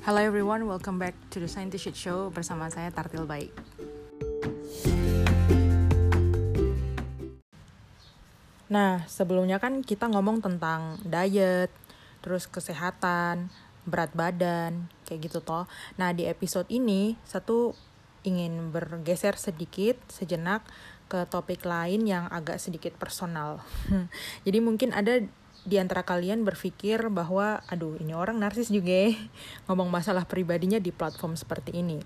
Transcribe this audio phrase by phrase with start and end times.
[0.00, 3.52] Hello everyone, welcome back to the Scientist Show bersama saya Tartil Baik.
[8.72, 11.68] Nah, sebelumnya kan kita ngomong tentang diet,
[12.24, 13.52] terus kesehatan,
[13.84, 15.68] berat badan, kayak gitu toh.
[16.00, 17.76] Nah, di episode ini satu
[18.24, 20.64] ingin bergeser sedikit sejenak
[21.12, 23.60] ke topik lain yang agak sedikit personal.
[24.48, 25.20] Jadi mungkin ada
[25.60, 29.12] di antara kalian berpikir bahwa aduh ini orang narsis juga ya
[29.68, 32.00] ngomong masalah pribadinya di platform seperti ini.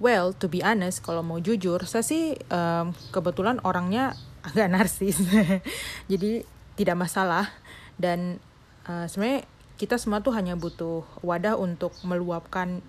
[0.00, 4.16] Well, to be honest, kalau mau jujur, saya sih um, kebetulan orangnya
[4.48, 5.20] agak narsis.
[6.10, 6.44] Jadi
[6.74, 7.52] tidak masalah.
[7.94, 8.42] Dan
[8.90, 9.46] uh, sebenarnya
[9.78, 12.82] kita semua tuh hanya butuh wadah untuk meluapkan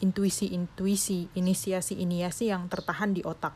[0.00, 3.52] intuisi-intuisi inisiasi-inisiasi yang tertahan di otak.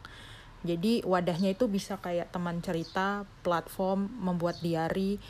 [0.65, 5.21] Jadi wadahnya itu bisa kayak teman cerita platform membuat diary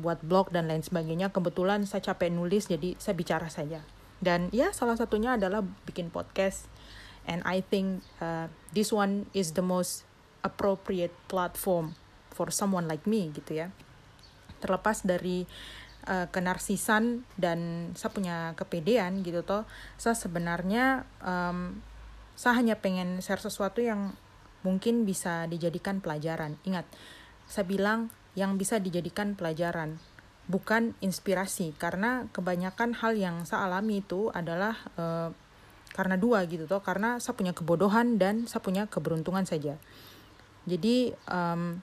[0.00, 3.84] buat blog dan lain sebagainya kebetulan saya capek nulis jadi saya bicara saja.
[4.16, 6.70] Dan ya salah satunya adalah bikin podcast.
[7.26, 10.06] And I think uh, this one is the most
[10.46, 11.98] appropriate platform
[12.30, 13.68] for someone like me gitu ya.
[14.62, 15.44] Terlepas dari
[16.06, 19.66] uh, kenarsisan dan saya punya kepedean gitu toh
[19.98, 21.82] saya sebenarnya um,
[22.38, 24.14] saya hanya pengen share sesuatu yang
[24.62, 26.58] mungkin bisa dijadikan pelajaran.
[26.62, 26.86] Ingat
[27.46, 29.98] saya bilang yang bisa dijadikan pelajaran
[30.46, 31.74] bukan inspirasi.
[31.76, 35.34] Karena kebanyakan hal yang saya alami itu adalah uh,
[35.96, 39.80] karena dua gitu toh karena saya punya kebodohan dan saya punya keberuntungan saja.
[40.68, 41.80] Jadi um,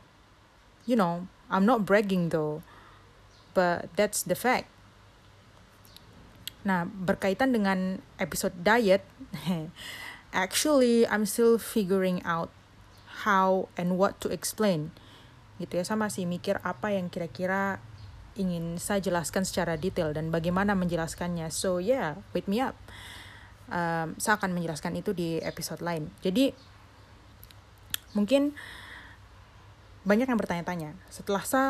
[0.85, 2.61] you know I'm not bragging though
[3.57, 4.69] but that's the fact.
[6.61, 9.01] Nah berkaitan dengan episode diet
[10.31, 12.53] actually I'm still figuring out
[13.25, 14.93] how and what to explain
[15.61, 17.77] gitu ya saya masih mikir apa yang kira-kira
[18.33, 21.49] ingin saya jelaskan secara detail dan bagaimana menjelaskannya.
[21.53, 22.73] So yeah wait me up.
[23.69, 26.09] Um, saya akan menjelaskan itu di episode lain.
[26.25, 26.53] Jadi
[28.17, 28.57] mungkin
[30.03, 30.97] banyak yang bertanya-tanya.
[31.13, 31.69] Setelah saya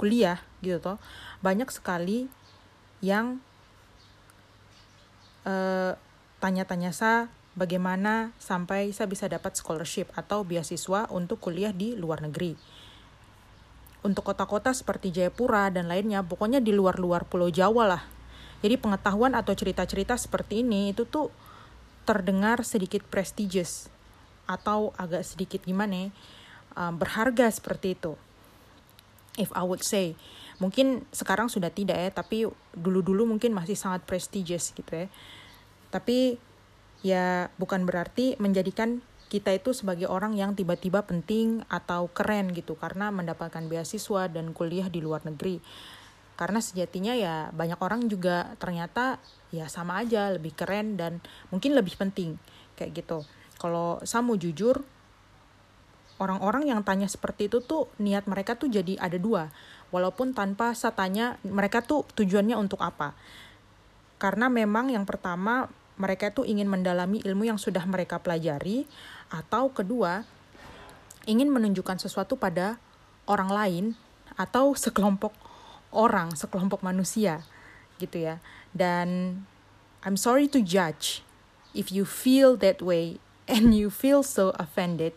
[0.00, 0.96] kuliah gitu toh
[1.44, 2.32] banyak sekali
[3.04, 3.36] yang
[5.44, 5.92] uh,
[6.40, 12.56] tanya-tanya saya bagaimana sampai saya bisa dapat scholarship atau beasiswa untuk kuliah di luar negeri
[14.00, 18.02] untuk kota-kota seperti Jayapura dan lainnya pokoknya di luar-luar Pulau Jawa lah.
[18.60, 21.32] Jadi pengetahuan atau cerita-cerita seperti ini itu tuh
[22.04, 23.88] terdengar sedikit prestigious
[24.48, 26.12] atau agak sedikit gimana
[26.76, 28.12] um, berharga seperti itu.
[29.38, 30.16] If I would say
[30.60, 32.44] mungkin sekarang sudah tidak ya tapi
[32.76, 35.06] dulu-dulu mungkin masih sangat prestigious gitu ya.
[35.88, 36.36] Tapi
[37.00, 43.14] ya bukan berarti menjadikan kita itu sebagai orang yang tiba-tiba penting atau keren gitu karena
[43.14, 45.62] mendapatkan beasiswa dan kuliah di luar negeri.
[46.34, 49.22] Karena sejatinya ya banyak orang juga ternyata
[49.54, 51.22] ya sama aja lebih keren dan
[51.54, 52.42] mungkin lebih penting
[52.74, 53.22] kayak gitu.
[53.54, 54.82] Kalau saya jujur
[56.18, 59.54] orang-orang yang tanya seperti itu tuh niat mereka tuh jadi ada dua.
[59.94, 63.14] Walaupun tanpa saya tanya mereka tuh tujuannya untuk apa.
[64.18, 65.70] Karena memang yang pertama
[66.00, 68.88] mereka tuh ingin mendalami ilmu yang sudah mereka pelajari
[69.30, 70.26] atau kedua
[71.24, 72.76] ingin menunjukkan sesuatu pada
[73.30, 73.84] orang lain
[74.34, 75.32] atau sekelompok
[75.94, 77.46] orang sekelompok manusia
[78.02, 78.42] gitu ya
[78.74, 79.40] dan
[80.00, 81.22] I'm sorry to judge
[81.74, 83.20] if you feel that way
[83.50, 85.12] and you feel so offended,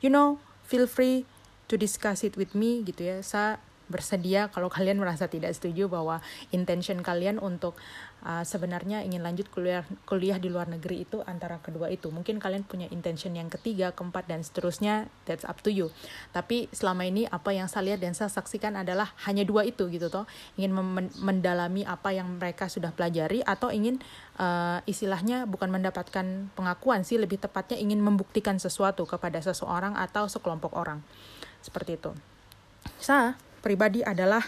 [0.00, 1.26] you know, feel free
[1.68, 3.16] to discuss it with me gitu ya.
[3.20, 7.76] Saya bersedia kalau kalian merasa tidak setuju bahwa intention kalian untuk
[8.24, 12.08] uh, sebenarnya ingin lanjut kuliah kuliah di luar negeri itu antara kedua itu.
[12.08, 15.92] Mungkin kalian punya intention yang ketiga keempat dan seterusnya that's up to you.
[16.32, 20.08] Tapi selama ini apa yang saya lihat dan saya saksikan adalah hanya dua itu gitu
[20.08, 20.24] toh.
[20.56, 20.72] Ingin
[21.20, 24.00] mendalami apa yang mereka sudah pelajari atau ingin
[24.40, 30.72] uh, istilahnya bukan mendapatkan pengakuan sih lebih tepatnya ingin membuktikan sesuatu kepada seseorang atau sekelompok
[30.74, 31.04] orang.
[31.60, 32.12] Seperti itu.
[33.00, 34.44] Saya pribadi adalah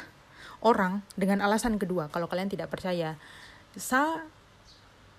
[0.61, 3.17] orang dengan alasan kedua kalau kalian tidak percaya.
[3.73, 4.21] Sa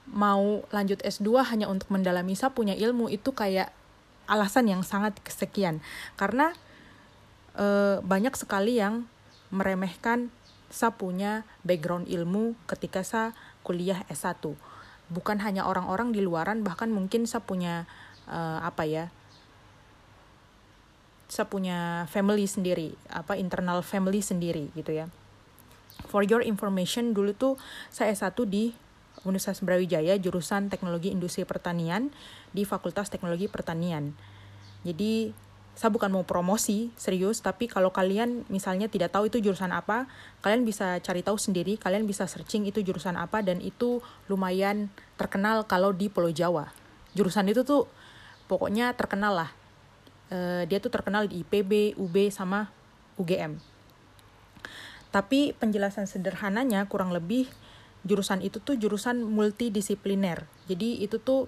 [0.07, 3.74] mau lanjut S2 hanya untuk mendalami sa punya ilmu itu kayak
[4.30, 5.81] alasan yang sangat kesekian.
[6.13, 6.54] Karena
[7.57, 9.10] e, banyak sekali yang
[9.50, 10.30] meremehkan
[10.69, 13.31] sa punya background ilmu ketika sa
[13.63, 14.44] kuliah S1
[15.07, 17.88] bukan hanya orang-orang di luaran bahkan mungkin sa punya
[18.27, 19.07] e, apa ya
[21.27, 25.12] saya punya family sendiri, apa internal family sendiri gitu ya.
[26.07, 27.53] For your information, dulu tuh
[27.91, 28.71] saya S1 di
[29.27, 32.15] Universitas Brawijaya jurusan Teknologi Industri Pertanian
[32.56, 34.15] di Fakultas Teknologi Pertanian.
[34.88, 35.35] Jadi
[35.77, 40.09] saya bukan mau promosi serius tapi kalau kalian misalnya tidak tahu itu jurusan apa
[40.41, 44.89] kalian bisa cari tahu sendiri kalian bisa searching itu jurusan apa dan itu lumayan
[45.21, 46.74] terkenal kalau di Pulau Jawa
[47.13, 47.85] jurusan itu tuh
[48.50, 49.53] pokoknya terkenal lah
[50.31, 52.71] e, dia tuh terkenal di IPB UB sama
[53.19, 53.59] UGM
[55.12, 57.47] tapi penjelasan sederhananya kurang lebih
[58.07, 61.47] jurusan itu tuh jurusan multidisipliner jadi itu tuh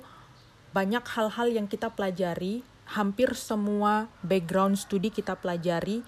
[0.69, 6.01] banyak hal-hal yang kita pelajari hampir semua background studi kita pelajari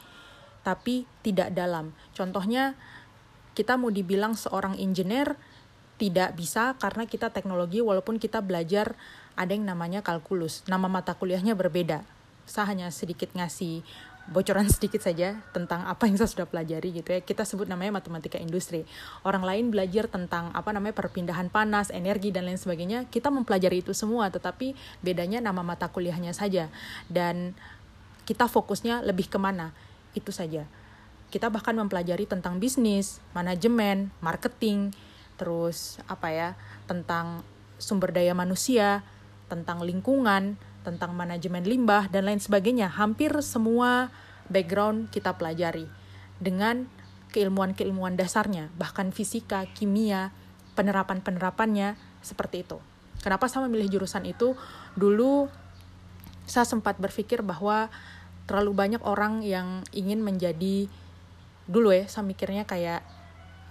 [0.62, 1.94] tapi tidak dalam.
[2.14, 2.78] Contohnya
[3.58, 5.38] kita mau dibilang seorang engineer
[6.02, 8.98] tidak bisa karena kita teknologi walaupun kita belajar
[9.38, 10.66] ada yang namanya kalkulus.
[10.66, 12.02] Nama mata kuliahnya berbeda.
[12.46, 13.86] Saya hanya sedikit ngasih
[14.30, 17.20] bocoran sedikit saja tentang apa yang saya sudah pelajari gitu ya.
[17.24, 18.86] Kita sebut namanya matematika industri.
[19.26, 23.10] Orang lain belajar tentang apa namanya perpindahan panas, energi dan lain sebagainya.
[23.10, 26.70] Kita mempelajari itu semua, tetapi bedanya nama mata kuliahnya saja.
[27.10, 27.58] Dan
[28.30, 29.74] kita fokusnya lebih ke mana,
[30.14, 30.70] itu saja.
[31.32, 34.92] Kita bahkan mempelajari tentang bisnis, manajemen, marketing,
[35.40, 36.50] terus apa ya,
[36.86, 37.42] tentang
[37.82, 39.02] sumber daya manusia,
[39.50, 42.90] tentang lingkungan, tentang manajemen limbah dan lain sebagainya.
[42.90, 44.10] Hampir semua
[44.50, 45.86] background kita pelajari
[46.42, 46.90] dengan
[47.32, 50.36] keilmuan-keilmuan dasarnya, bahkan fisika, kimia,
[50.76, 52.78] penerapan-penerapannya seperti itu.
[53.22, 54.58] Kenapa saya memilih jurusan itu?
[54.98, 55.48] Dulu
[56.44, 57.88] saya sempat berpikir bahwa
[58.50, 60.92] terlalu banyak orang yang ingin menjadi
[61.70, 63.06] dulu ya, saya mikirnya kayak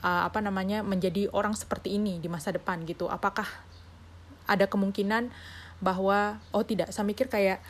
[0.01, 3.11] uh, apa namanya menjadi orang seperti ini di masa depan gitu.
[3.11, 3.45] Apakah
[4.49, 5.29] ada kemungkinan
[5.81, 7.61] bahwa oh tidak saya mikir kayak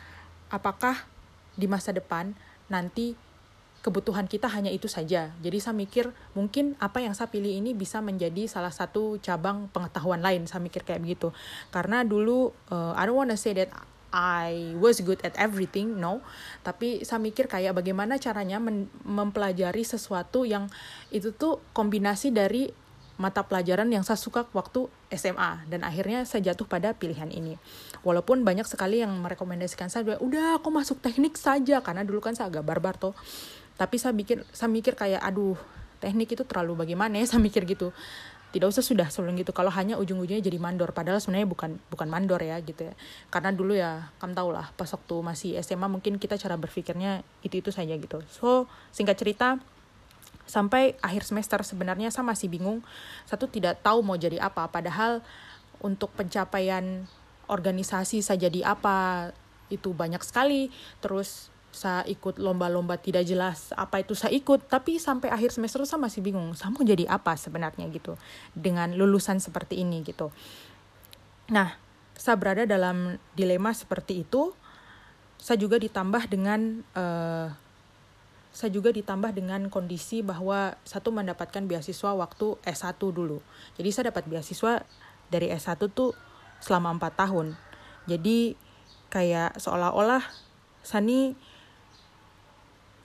[0.51, 1.07] apakah
[1.55, 2.35] di masa depan
[2.67, 3.15] nanti
[3.81, 5.33] kebutuhan kita hanya itu saja.
[5.41, 10.21] Jadi saya mikir mungkin apa yang saya pilih ini bisa menjadi salah satu cabang pengetahuan
[10.21, 10.45] lain.
[10.45, 11.33] Saya mikir kayak begitu.
[11.73, 13.73] Karena dulu uh, I don't wanna say that
[14.11, 16.21] I was good at everything, no.
[16.61, 18.59] Tapi saya mikir kayak bagaimana caranya
[19.07, 20.67] mempelajari sesuatu yang
[21.09, 22.69] itu tuh kombinasi dari
[23.21, 27.61] mata pelajaran yang saya suka waktu SMA dan akhirnya saya jatuh pada pilihan ini.
[28.01, 32.49] Walaupun banyak sekali yang merekomendasikan saya udah aku masuk teknik saja karena dulu kan saya
[32.49, 33.13] agak barbar tuh.
[33.77, 35.53] Tapi saya mikir saya mikir kayak aduh
[36.01, 37.93] teknik itu terlalu bagaimana ya saya mikir gitu.
[38.51, 42.41] Tidak usah sudah sebelum gitu kalau hanya ujung-ujungnya jadi mandor padahal sebenarnya bukan bukan mandor
[42.41, 42.93] ya gitu ya.
[43.31, 47.71] Karena dulu ya kamu tau lah pas waktu masih SMA mungkin kita cara berpikirnya itu-itu
[47.71, 48.19] saja gitu.
[48.27, 49.61] So singkat cerita
[50.51, 52.83] sampai akhir semester sebenarnya saya masih bingung.
[53.23, 54.67] Satu tidak tahu mau jadi apa.
[54.67, 55.23] Padahal
[55.79, 57.07] untuk pencapaian
[57.47, 59.31] organisasi saya jadi apa
[59.71, 60.67] itu banyak sekali.
[60.99, 64.67] Terus saya ikut lomba-lomba tidak jelas apa itu saya ikut.
[64.67, 68.19] Tapi sampai akhir semester saya masih bingung saya mau jadi apa sebenarnya gitu
[68.51, 70.35] dengan lulusan seperti ini gitu.
[71.47, 71.79] Nah
[72.19, 74.51] saya berada dalam dilema seperti itu.
[75.41, 77.49] Saya juga ditambah dengan uh,
[78.51, 83.39] saya juga ditambah dengan kondisi bahwa satu mendapatkan beasiswa waktu S1 dulu.
[83.79, 84.83] Jadi saya dapat beasiswa
[85.31, 86.11] dari S1 tuh
[86.59, 87.55] selama 4 tahun.
[88.11, 88.59] Jadi
[89.07, 90.23] kayak seolah-olah
[90.83, 91.31] Sani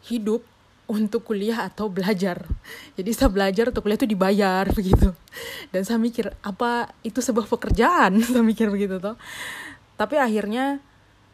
[0.06, 0.42] hidup
[0.86, 2.46] untuk kuliah atau belajar.
[2.94, 5.14] Jadi saya belajar untuk kuliah itu dibayar begitu.
[5.70, 8.22] Dan saya mikir apa itu sebuah pekerjaan?
[8.26, 9.18] saya mikir begitu toh.
[9.98, 10.78] Tapi akhirnya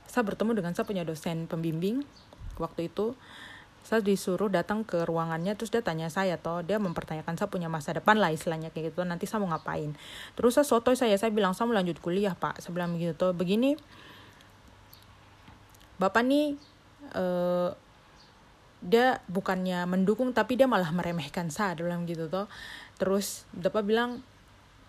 [0.09, 2.05] saya bertemu dengan saya punya dosen pembimbing
[2.61, 3.17] waktu itu
[3.82, 7.90] saya disuruh datang ke ruangannya terus dia tanya saya toh dia mempertanyakan saya punya masa
[7.99, 9.02] depan lah istilahnya kayak gitu.
[9.02, 9.92] Nanti saya mau ngapain?
[10.38, 12.62] Terus saya soto saya saya bilang saya mau lanjut kuliah pak.
[12.71, 13.75] Bilang begitu toh begini
[15.99, 16.59] bapak nih
[17.14, 17.71] uh,
[18.83, 22.47] dia bukannya mendukung tapi dia malah meremehkan saya bilang gitu toh.
[23.02, 24.23] Terus bapak bilang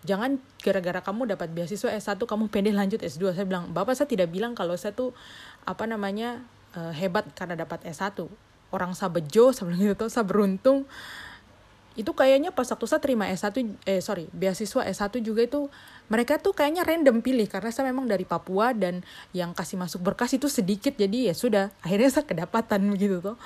[0.04, 4.28] jangan gara-gara kamu dapat beasiswa S1 kamu pendek lanjut S2 saya bilang bapak saya tidak
[4.28, 5.16] bilang kalau saya tuh
[5.64, 6.44] apa namanya
[6.76, 8.28] uh, hebat karena dapat S1
[8.74, 10.90] orang sabejo sebelum itu tuh saya beruntung
[11.94, 13.54] itu kayaknya pas waktu saya terima S1
[13.86, 15.70] eh sorry beasiswa S1 juga itu
[16.10, 20.34] mereka tuh kayaknya random pilih karena saya memang dari Papua dan yang kasih masuk berkas
[20.34, 23.38] itu sedikit jadi ya sudah akhirnya saya kedapatan begitu tuh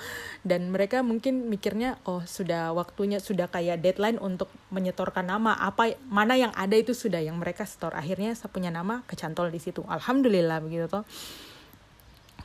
[0.48, 6.32] dan mereka mungkin mikirnya oh sudah waktunya sudah kayak deadline untuk menyetorkan nama apa mana
[6.40, 9.84] yang ada itu sudah yang mereka store akhirnya saya punya nama kecantol di situ.
[9.84, 11.04] Alhamdulillah begitu tuh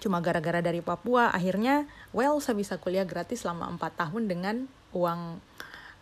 [0.04, 4.56] cuma gara-gara dari Papua akhirnya well saya bisa kuliah gratis selama empat tahun dengan
[4.92, 5.40] uang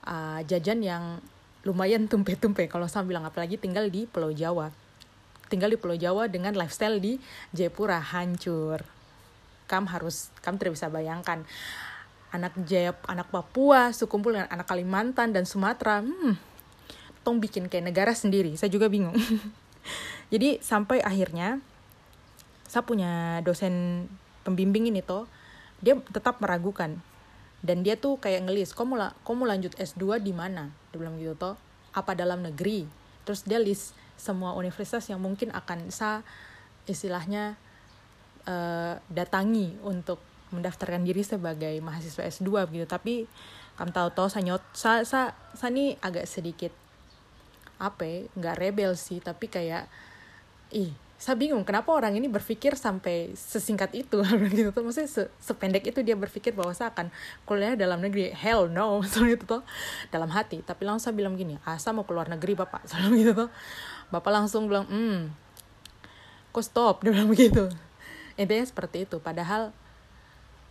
[0.09, 1.03] uh, jajan yang
[1.61, 2.65] lumayan tumpe-tumpe.
[2.65, 4.73] Kalau saya bilang apalagi tinggal di Pulau Jawa.
[5.45, 7.21] Tinggal di Pulau Jawa dengan lifestyle di
[7.53, 8.81] Jayapura hancur.
[9.69, 11.45] Kamu harus kamu tidak bisa bayangkan.
[12.33, 16.51] Anak Jaya anak Papua sekumpul dengan anak Kalimantan dan Sumatera hmm
[17.21, 18.57] tong bikin kayak negara sendiri.
[18.57, 19.13] Saya juga bingung.
[20.33, 21.61] Jadi sampai akhirnya
[22.71, 24.07] saya punya dosen
[24.47, 25.27] pembimbing ini tuh
[25.83, 26.95] dia tetap meragukan.
[27.61, 30.71] Dan dia tuh kayak ngelis kamu lah kamu lanjut S2 di mana?
[30.95, 31.59] Dia bilang gitu toh.
[31.91, 32.87] Apa dalam negeri?
[33.27, 36.23] Terus dia list semua universitas yang mungkin akan sa
[36.87, 37.59] istilahnya
[38.47, 40.23] uh, datangi untuk
[40.55, 42.87] mendaftarkan diri sebagai mahasiswa S2 gitu.
[42.87, 43.27] Tapi
[43.75, 46.71] kamu tahu tahu saya sa sa sa ini agak sedikit
[47.83, 49.19] apa ya, nggak rebel sih.
[49.19, 49.91] Tapi kayak
[50.71, 54.25] ih saya bingung kenapa orang ini berpikir sampai sesingkat itu?
[54.57, 57.13] Gitu tuh maksudnya se sependek itu dia berpikir bahwa saya akan
[57.45, 58.33] kuliah dalam negeri.
[58.33, 59.61] Hell no soalnya itu tuh.
[60.09, 62.81] Dalam hati tapi langsung saya bilang gini ah saya mau keluar negeri bapak.
[62.89, 63.49] Soalnya gitu tuh.
[64.09, 65.29] Bapak langsung bilang hmm
[66.49, 67.05] kok stop?
[67.05, 67.69] Dia bilang begitu
[68.41, 69.69] intinya seperti itu padahal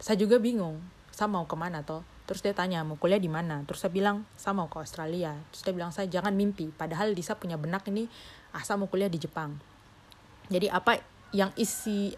[0.03, 0.83] saya juga bingung
[1.15, 2.03] saya mau ke mana toh?
[2.27, 3.63] Terus dia tanya mau kuliah di mana?
[3.71, 5.39] Terus saya bilang saya mau ke Australia.
[5.55, 8.11] Terus dia bilang saya jangan mimpi padahal di saya punya benak ini
[8.51, 9.70] ah saya mau kuliah di Jepang
[10.51, 12.13] jadi apa yang isi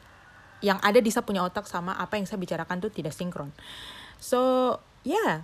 [0.65, 3.53] yang ada di saya punya otak sama apa yang saya bicarakan tuh tidak sinkron
[4.19, 4.75] so
[5.05, 5.35] ya yeah.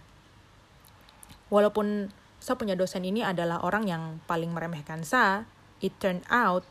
[1.52, 5.44] walaupun saya punya dosen ini adalah orang yang paling meremehkan saya
[5.84, 6.64] it turned out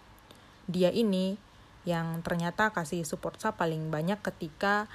[0.67, 1.39] dia ini
[1.87, 4.91] yang ternyata kasih support saya paling banyak ketika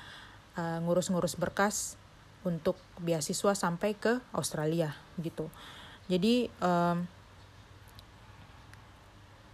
[0.60, 1.96] uh, ngurus-ngurus berkas
[2.44, 5.48] untuk beasiswa sampai ke Australia gitu
[6.10, 7.08] jadi um,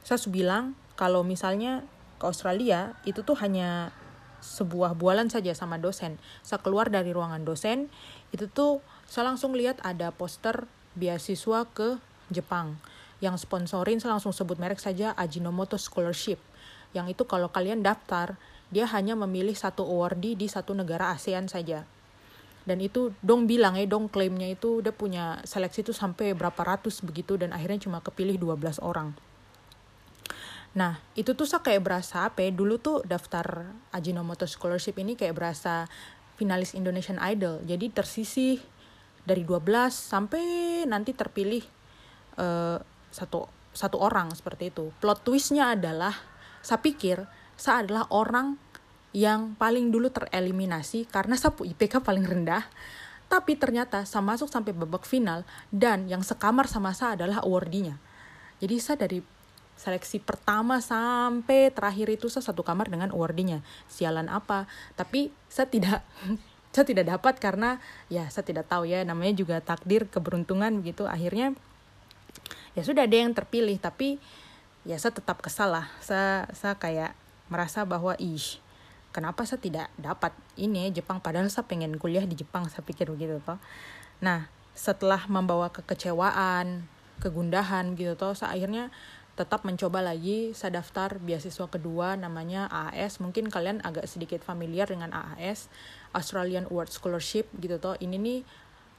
[0.03, 1.87] saya bilang kalau misalnya
[2.19, 3.95] ke Australia itu tuh hanya
[4.43, 6.19] sebuah bualan saja sama dosen.
[6.43, 7.87] Saya keluar dari ruangan dosen,
[8.35, 10.67] itu tuh saya langsung lihat ada poster
[10.99, 12.03] beasiswa ke
[12.35, 12.83] Jepang.
[13.23, 16.43] Yang sponsorin saya langsung sebut merek saja Ajinomoto Scholarship.
[16.95, 18.39] Yang itu kalau kalian daftar,
[18.75, 21.87] dia hanya memilih satu awardee di satu negara ASEAN saja.
[22.69, 27.01] Dan itu dong bilang ya, dong klaimnya itu dia punya seleksi itu sampai berapa ratus
[27.01, 29.17] begitu dan akhirnya cuma kepilih 12 orang.
[30.77, 35.37] Nah, itu tuh saya kayak berasa apa ya, dulu tuh daftar Ajinomoto Scholarship ini kayak
[35.39, 35.89] berasa
[36.37, 37.65] finalis Indonesian Idol.
[37.65, 38.61] Jadi tersisih
[39.25, 40.43] dari 12 sampai
[40.89, 41.61] nanti terpilih
[42.41, 42.81] uh,
[43.13, 44.95] satu satu orang seperti itu.
[45.03, 46.15] Plot twistnya adalah
[46.65, 47.27] saya pikir
[47.59, 48.55] saya adalah orang
[49.11, 52.65] yang paling dulu tereliminasi karena saya IPK paling rendah.
[53.29, 58.01] Tapi ternyata saya masuk sampai babak final dan yang sekamar sama saya adalah awardinya.
[58.63, 59.21] Jadi saya dari
[59.79, 64.67] seleksi pertama sampai terakhir itu saya satu kamar dengan awardinya sialan apa?
[64.99, 66.03] Tapi saya tidak
[66.75, 67.79] saya tidak dapat karena
[68.13, 71.57] ya saya tidak tahu ya namanya juga takdir keberuntungan begitu akhirnya
[72.77, 74.21] ya sudah ada yang terpilih tapi
[74.83, 75.87] ya saya tetap kesal lah.
[76.03, 77.15] Saya saya kayak
[77.49, 78.61] merasa bahwa ih
[79.15, 81.23] kenapa saya tidak dapat ini Jepang?
[81.23, 83.63] Padahal saya pengen kuliah di Jepang saya pikir begitu toh.
[84.21, 86.87] Nah setelah membawa kekecewaan
[87.19, 88.95] kegundahan gitu toh saya akhirnya
[89.39, 95.15] tetap mencoba lagi saya daftar beasiswa kedua namanya AAS mungkin kalian agak sedikit familiar dengan
[95.15, 95.71] AAS
[96.11, 97.95] Australian Award Scholarship gitu toh.
[98.03, 98.43] Ini nih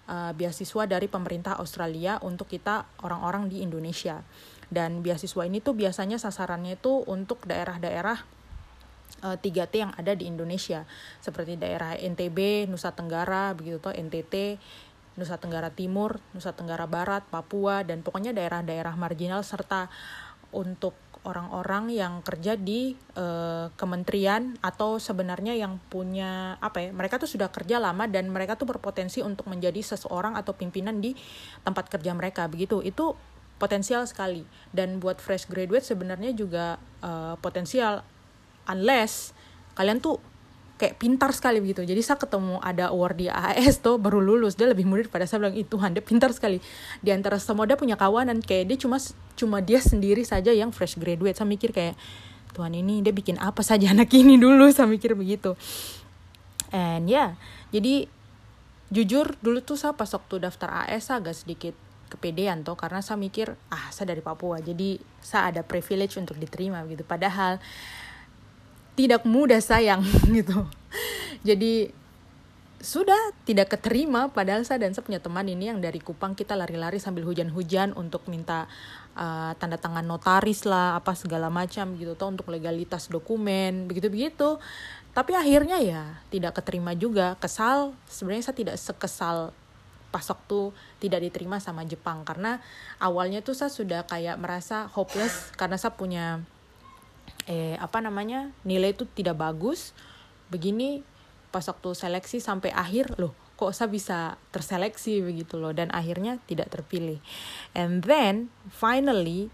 [0.07, 4.23] uh, beasiswa dari pemerintah Australia untuk kita orang-orang di Indonesia.
[4.71, 8.23] Dan beasiswa ini tuh biasanya sasarannya itu untuk daerah-daerah
[9.27, 10.87] uh, 3T yang ada di Indonesia.
[11.19, 14.55] Seperti daerah NTB, Nusa Tenggara begitu toh NTT
[15.19, 19.91] Nusa Tenggara Timur, Nusa Tenggara Barat, Papua dan pokoknya daerah-daerah marginal serta
[20.55, 27.27] untuk orang-orang yang kerja di uh, kementerian atau sebenarnya yang punya apa ya mereka tuh
[27.27, 31.11] sudah kerja lama dan mereka tuh berpotensi untuk menjadi seseorang atau pimpinan di
[31.67, 32.79] tempat kerja mereka begitu.
[32.79, 33.19] Itu
[33.59, 34.47] potensial sekali.
[34.71, 38.01] Dan buat fresh graduate sebenarnya juga uh, potensial.
[38.71, 39.35] Unless
[39.75, 40.23] kalian tuh
[40.79, 41.83] kayak pintar sekali begitu.
[41.83, 44.55] Jadi saya ketemu ada award di AAS tuh baru lulus.
[44.55, 46.63] Dia lebih muda daripada saya bilang itu Tuhan dia pintar sekali.
[47.03, 48.39] Di antara semua dia punya kawanan.
[48.39, 48.97] Kayak dia cuma
[49.35, 51.35] cuma dia sendiri saja yang fresh graduate.
[51.35, 51.99] Saya mikir kayak
[52.55, 54.71] Tuhan ini dia bikin apa saja anak ini dulu?
[54.71, 55.59] Saya mikir begitu.
[56.71, 57.29] And ya yeah,
[57.75, 58.07] jadi
[58.89, 61.77] jujur dulu tuh saya pas waktu daftar AS agak sedikit
[62.09, 66.81] kepedean tuh karena saya mikir ah saya dari Papua jadi saya ada privilege untuk diterima
[66.89, 67.61] gitu padahal
[68.99, 70.03] tidak mudah sayang
[70.37, 70.67] gitu.
[71.47, 71.95] Jadi
[72.79, 76.99] sudah tidak keterima padahal saya dan saya punya teman ini yang dari Kupang kita lari-lari
[76.99, 78.71] sambil hujan-hujan untuk minta
[79.15, 84.59] uh, tanda tangan notaris lah apa segala macam gitu tuh untuk legalitas dokumen begitu-begitu.
[85.15, 87.39] Tapi akhirnya ya tidak keterima juga.
[87.39, 89.55] Kesal sebenarnya saya tidak sekesal
[90.11, 92.27] pas waktu tidak diterima sama Jepang.
[92.27, 92.59] Karena
[92.99, 96.43] awalnya tuh saya sudah kayak merasa hopeless karena saya punya
[97.49, 99.97] eh apa namanya nilai itu tidak bagus
[100.53, 101.01] begini
[101.49, 106.69] pas waktu seleksi sampai akhir loh kok saya bisa terseleksi begitu loh dan akhirnya tidak
[106.69, 107.17] terpilih
[107.73, 109.49] and then finally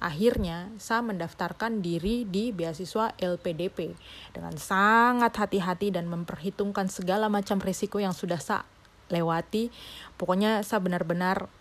[0.00, 3.92] akhirnya saya mendaftarkan diri di beasiswa LPDP
[4.32, 8.64] dengan sangat hati-hati dan memperhitungkan segala macam risiko yang sudah saya
[9.12, 9.68] lewati.
[10.16, 11.52] Pokoknya saya benar-benar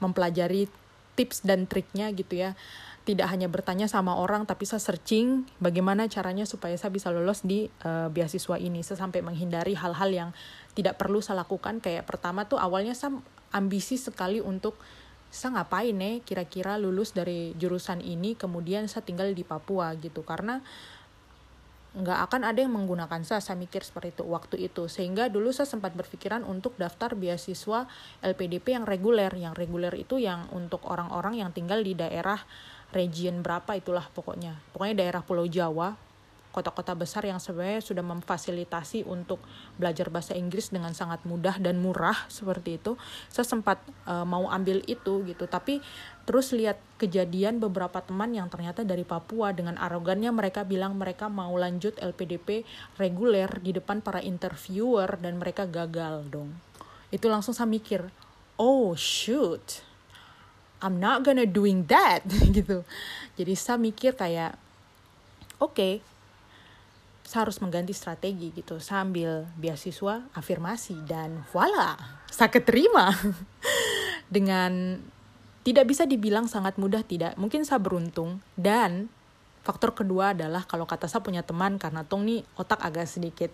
[0.00, 0.72] mempelajari
[1.14, 2.56] tips dan triknya gitu ya.
[3.04, 7.68] Tidak hanya bertanya sama orang tapi saya searching bagaimana caranya supaya saya bisa lolos di
[7.84, 8.80] uh, beasiswa ini.
[8.80, 10.30] Saya sampai menghindari hal-hal yang
[10.72, 11.84] tidak perlu saya lakukan.
[11.84, 13.20] Kayak pertama tuh awalnya saya
[13.52, 14.80] ambisi sekali untuk
[15.28, 20.24] saya ngapain nih kira-kira lulus dari jurusan ini kemudian saya tinggal di Papua gitu.
[20.24, 20.64] Karena
[21.94, 24.88] nggak akan ada yang menggunakan saya saya mikir seperti itu waktu itu.
[24.88, 27.84] Sehingga dulu saya sempat berpikiran untuk daftar beasiswa
[28.24, 29.28] LPDP yang reguler.
[29.36, 32.40] Yang reguler itu yang untuk orang-orang yang tinggal di daerah
[32.94, 35.98] region berapa itulah pokoknya pokoknya daerah Pulau Jawa
[36.54, 39.42] kota-kota besar yang sebenarnya sudah memfasilitasi untuk
[39.74, 42.94] belajar bahasa Inggris dengan sangat mudah dan murah seperti itu.
[43.26, 45.82] Saya sempat uh, mau ambil itu gitu, tapi
[46.22, 51.50] terus lihat kejadian beberapa teman yang ternyata dari Papua dengan arogannya mereka bilang mereka mau
[51.58, 52.62] lanjut LPDP
[53.02, 56.54] reguler di depan para interviewer dan mereka gagal dong.
[57.10, 58.06] Itu langsung saya mikir,
[58.54, 59.82] oh shoot,
[60.84, 62.20] I'm not gonna doing that
[62.56, 62.84] gitu.
[63.40, 64.52] Jadi saya mikir kayak,
[65.56, 65.92] oke, okay,
[67.24, 68.76] saya harus mengganti strategi gitu.
[68.84, 71.96] Sambil beasiswa afirmasi dan voila
[72.34, 73.14] saya keterima.
[74.34, 74.98] Dengan
[75.64, 77.38] tidak bisa dibilang sangat mudah tidak.
[77.40, 78.42] Mungkin saya beruntung.
[78.58, 79.08] Dan
[79.64, 83.48] faktor kedua adalah kalau kata saya punya teman karena tong nih otak agak sedikit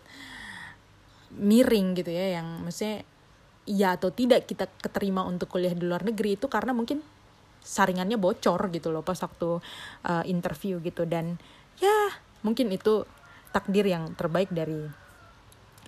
[1.39, 3.07] miring gitu ya yang maksudnya
[3.71, 6.99] iya atau tidak kita keterima untuk kuliah di luar negeri itu karena mungkin
[7.61, 9.61] saringannya bocor gitu loh pas waktu
[10.09, 11.05] uh, interview gitu.
[11.05, 11.37] Dan
[11.81, 12.13] ya
[12.45, 13.05] mungkin itu
[13.51, 14.87] takdir yang terbaik dari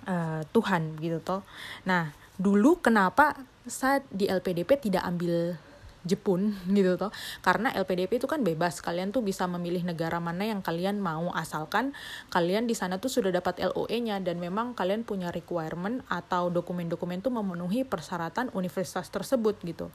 [0.07, 1.41] uh, Tuhan gitu toh.
[1.87, 5.55] Nah, dulu kenapa saat di LPDP tidak ambil
[6.03, 7.11] Jepun gitu toh?
[7.39, 8.83] Karena LPDP itu kan bebas.
[8.83, 11.31] Kalian tuh bisa memilih negara mana yang kalian mau.
[11.31, 11.95] Asalkan
[12.29, 17.31] kalian di sana tuh sudah dapat LOE-nya dan memang kalian punya requirement atau dokumen-dokumen tuh
[17.31, 19.87] memenuhi persyaratan universitas tersebut gitu.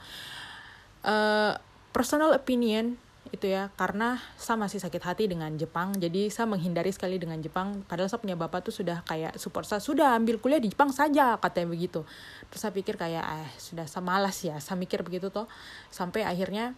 [0.99, 1.55] Uh,
[1.89, 2.97] personal opinion
[3.29, 7.85] itu ya karena saya masih sakit hati dengan Jepang jadi saya menghindari sekali dengan Jepang
[7.85, 11.37] padahal saya punya bapak tuh sudah kayak support saya sudah ambil kuliah di Jepang saja
[11.37, 12.01] katanya begitu.
[12.49, 15.45] Terus saya pikir kayak eh sudah saya malas ya saya mikir begitu toh
[15.93, 16.73] sampai akhirnya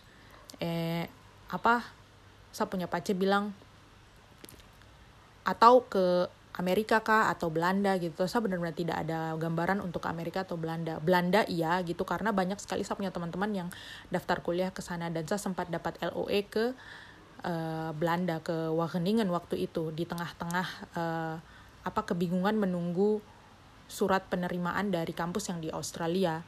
[0.60, 1.08] eh
[1.48, 1.88] apa
[2.52, 3.56] saya punya pace bilang
[5.48, 8.28] atau ke Amerika kah atau Belanda gitu.
[8.28, 11.00] Saya benar-benar tidak ada gambaran untuk Amerika atau Belanda.
[11.00, 13.70] Belanda iya gitu karena banyak sekali saya punya teman-teman yang
[14.12, 15.08] daftar kuliah ke sana.
[15.08, 16.76] Dan saya sempat dapat LOE ke
[17.48, 19.96] uh, Belanda ke Wageningen waktu itu.
[19.96, 20.68] Di tengah-tengah
[21.00, 21.36] uh,
[21.82, 23.24] apa kebingungan menunggu
[23.88, 26.44] surat penerimaan dari kampus yang di Australia.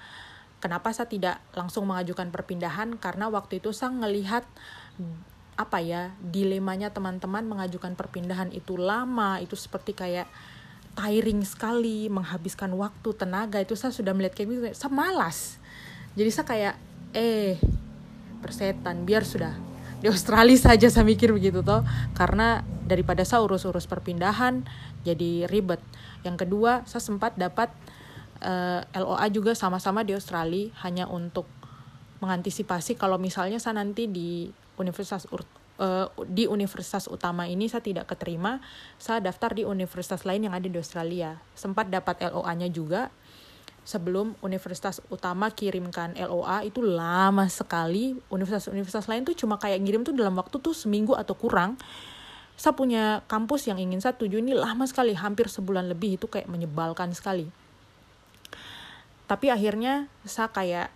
[0.59, 2.95] Kenapa saya tidak langsung mengajukan perpindahan?
[2.95, 4.47] Karena waktu itu saya melihat
[5.53, 10.25] apa ya dilemanya teman-teman mengajukan perpindahan itu lama itu seperti kayak
[10.93, 15.57] tiring sekali menghabiskan waktu tenaga itu saya sudah melihat kayak gitu saya malas.
[16.13, 16.75] Jadi saya kayak
[17.13, 17.57] eh
[18.41, 19.53] persetan biar sudah
[20.03, 21.81] di Australia saja saya mikir begitu toh.
[22.13, 24.61] Karena daripada saya urus-urus perpindahan
[25.01, 25.81] jadi ribet.
[26.21, 27.73] Yang kedua saya sempat dapat
[28.45, 31.49] uh, eh, LOA juga sama-sama di Australia hanya untuk
[32.21, 35.29] mengantisipasi kalau misalnya saya nanti di universitas
[35.77, 38.62] uh, di universitas utama ini saya tidak keterima,
[39.01, 41.39] saya daftar di universitas lain yang ada di Australia.
[41.57, 43.09] Sempat dapat LOA-nya juga.
[43.83, 48.15] Sebelum universitas utama kirimkan LOA itu lama sekali.
[48.31, 51.75] Universitas-universitas lain tuh cuma kayak ngirim tuh dalam waktu tuh seminggu atau kurang.
[52.55, 56.47] Saya punya kampus yang ingin saya tuju ini lama sekali, hampir sebulan lebih itu kayak
[56.47, 57.51] menyebalkan sekali.
[59.27, 60.88] Tapi akhirnya saya kayak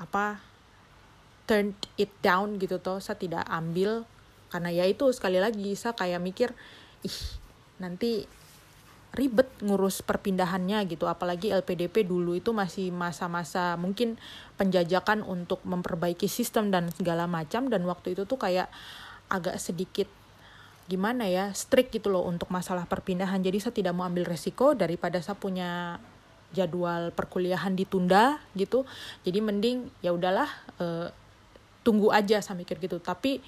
[0.00, 0.40] apa
[1.44, 4.08] turn it down gitu toh saya tidak ambil.
[4.48, 6.50] Karena ya itu sekali lagi saya kayak mikir
[7.04, 7.18] ih
[7.82, 8.24] nanti
[9.14, 11.06] ribet ngurus perpindahannya gitu.
[11.06, 14.18] Apalagi LPDP dulu itu masih masa-masa mungkin
[14.58, 17.70] penjajakan untuk memperbaiki sistem dan segala macam.
[17.70, 18.66] Dan waktu itu tuh kayak
[19.30, 20.10] agak sedikit
[20.84, 23.40] gimana ya strict gitu loh untuk masalah perpindahan.
[23.40, 25.96] Jadi saya tidak mau ambil resiko daripada saya punya
[26.54, 28.86] jadwal perkuliahan ditunda gitu.
[29.22, 30.50] Jadi mending ya udahlah
[30.82, 31.08] eh,
[31.84, 32.98] tunggu aja saya mikir gitu.
[32.98, 33.44] Tapi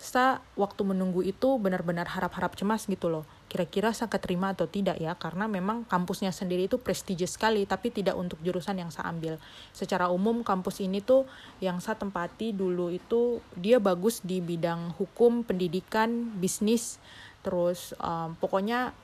[0.00, 3.28] saya waktu menunggu itu benar-benar harap-harap cemas gitu loh.
[3.52, 5.12] Kira-kira saya keterima atau tidak ya?
[5.12, 9.36] Karena memang kampusnya sendiri itu prestigious sekali tapi tidak untuk jurusan yang saya ambil.
[9.76, 11.28] Secara umum kampus ini tuh
[11.60, 16.96] yang saya tempati dulu itu dia bagus di bidang hukum pendidikan bisnis.
[17.44, 18.96] Terus um, pokoknya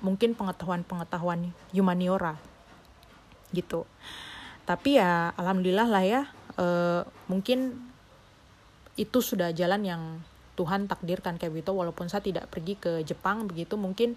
[0.00, 2.40] mungkin pengetahuan-pengetahuan humaniora
[3.52, 3.84] gitu.
[4.64, 6.22] Tapi ya alhamdulillah lah ya
[6.56, 7.91] uh, mungkin
[8.96, 10.02] itu sudah jalan yang
[10.56, 11.72] Tuhan takdirkan kayak gitu.
[11.72, 14.16] Walaupun saya tidak pergi ke Jepang begitu mungkin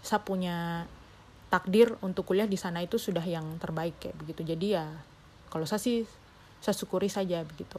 [0.00, 0.88] saya punya
[1.52, 4.42] takdir untuk kuliah di sana itu sudah yang terbaik kayak begitu.
[4.42, 4.88] Jadi ya
[5.52, 6.08] kalau saya sih
[6.64, 7.76] saya syukuri saja begitu.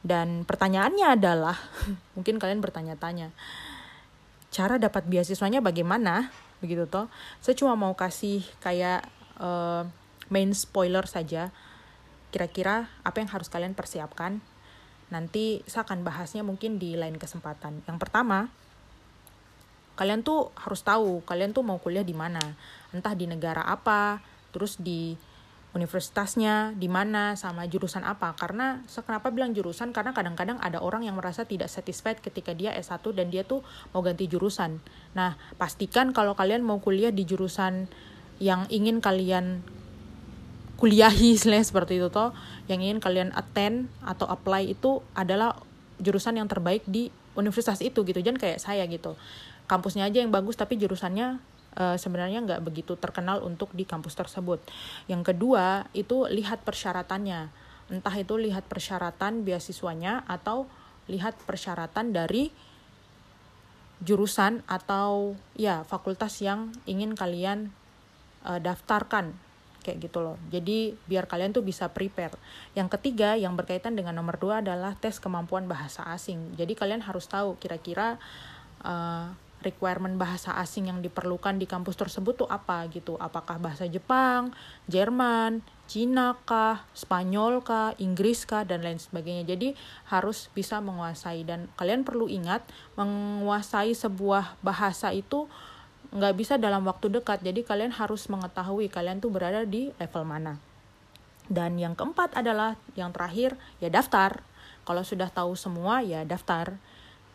[0.00, 1.56] Dan pertanyaannya adalah
[2.16, 3.32] mungkin kalian bertanya-tanya
[4.56, 6.32] cara dapat beasiswanya bagaimana?
[6.64, 7.12] Begitu toh.
[7.44, 9.04] Saya cuma mau kasih kayak
[9.36, 9.84] uh,
[10.32, 11.52] main spoiler saja.
[12.32, 14.40] Kira-kira apa yang harus kalian persiapkan
[15.08, 17.82] nanti saya akan bahasnya mungkin di lain kesempatan.
[17.86, 18.50] Yang pertama
[19.96, 22.42] kalian tuh harus tahu kalian tuh mau kuliah di mana.
[22.90, 25.16] Entah di negara apa terus di
[25.76, 28.32] universitasnya di mana sama jurusan apa.
[28.34, 29.92] Karena kenapa bilang jurusan?
[29.92, 33.60] Karena kadang-kadang ada orang yang merasa tidak satisfied ketika dia S1 dan dia tuh
[33.92, 34.80] mau ganti jurusan.
[35.12, 37.86] Nah pastikan kalau kalian mau kuliah di jurusan
[38.40, 39.64] yang ingin kalian
[40.76, 42.32] kuliahi seperti itu toh.
[42.68, 45.56] Yang ingin kalian attend atau apply itu adalah
[45.96, 48.20] jurusan yang terbaik di universitas itu gitu.
[48.20, 49.16] Jangan kayak saya gitu.
[49.66, 51.40] Kampusnya aja yang bagus tapi jurusannya
[51.76, 54.60] uh, sebenarnya nggak begitu terkenal untuk di kampus tersebut.
[55.08, 57.50] Yang kedua itu lihat persyaratannya,
[57.92, 60.68] entah itu lihat persyaratan beasiswanya atau
[61.06, 62.50] lihat persyaratan dari
[64.04, 67.72] jurusan atau ya fakultas yang ingin kalian
[68.44, 69.45] uh, daftarkan
[69.86, 70.34] kayak gitu loh.
[70.50, 72.34] Jadi biar kalian tuh bisa prepare.
[72.74, 76.58] Yang ketiga yang berkaitan dengan nomor dua adalah tes kemampuan bahasa asing.
[76.58, 78.18] Jadi kalian harus tahu kira-kira
[78.82, 79.30] uh,
[79.64, 83.16] requirement bahasa asing yang diperlukan di kampus tersebut tuh apa gitu.
[83.16, 84.52] Apakah bahasa Jepang,
[84.86, 89.56] Jerman, Cina kah, Spanyol kah, Inggris kah, dan lain sebagainya.
[89.56, 89.72] Jadi
[90.10, 95.50] harus bisa menguasai dan kalian perlu ingat menguasai sebuah bahasa itu
[96.12, 97.42] nggak bisa dalam waktu dekat.
[97.42, 100.58] Jadi kalian harus mengetahui kalian tuh berada di level mana.
[101.46, 104.42] Dan yang keempat adalah yang terakhir ya daftar.
[104.86, 106.78] Kalau sudah tahu semua ya daftar.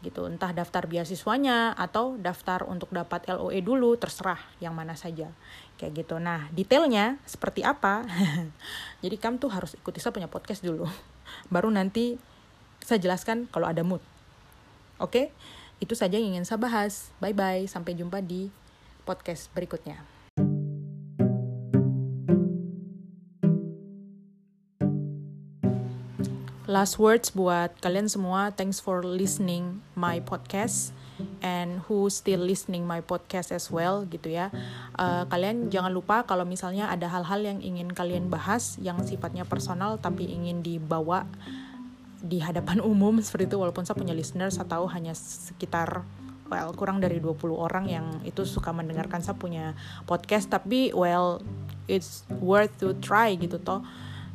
[0.01, 0.25] Gitu.
[0.27, 5.31] Entah daftar beasiswanya atau daftar untuk dapat LOE dulu terserah yang mana saja.
[5.79, 6.15] Kayak gitu.
[6.19, 8.03] Nah detailnya seperti apa?
[9.03, 10.87] Jadi kamu tuh harus ikuti saya punya podcast dulu.
[11.53, 12.19] Baru nanti
[12.83, 14.03] saya jelaskan kalau ada mood.
[14.99, 15.31] Oke?
[15.81, 17.13] Itu saja yang ingin saya bahas.
[17.23, 18.49] Bye bye sampai jumpa di
[19.03, 20.01] podcast berikutnya
[26.71, 28.55] last words buat kalian semua.
[28.55, 30.95] Thanks for listening my podcast
[31.43, 34.47] and who still listening my podcast as well gitu ya.
[34.95, 39.99] Uh, kalian jangan lupa kalau misalnya ada hal-hal yang ingin kalian bahas yang sifatnya personal
[39.99, 41.27] tapi ingin dibawa
[42.23, 46.07] di hadapan umum seperti itu walaupun saya punya listener saya tahu hanya sekitar
[46.51, 49.71] well kurang dari 20 orang yang itu suka mendengarkan saya punya
[50.03, 51.39] podcast tapi well
[51.87, 53.79] it's worth to try gitu toh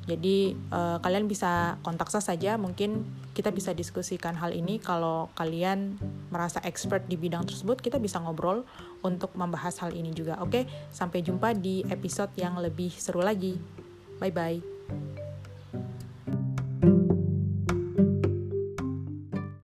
[0.06, 3.02] jadi uh, kalian bisa kontak saya saja, mungkin
[3.34, 4.78] kita bisa diskusikan hal ini.
[4.78, 5.98] Kalau kalian
[6.30, 8.62] merasa expert di bidang tersebut, kita bisa ngobrol
[9.02, 10.38] untuk membahas hal ini juga.
[10.38, 13.58] Oke, sampai jumpa di episode yang lebih seru lagi.
[14.22, 15.25] Bye bye.